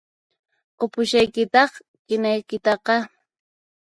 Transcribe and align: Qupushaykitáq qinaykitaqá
Qupushaykitáq 0.77 1.71
qinaykitaqá 2.07 2.97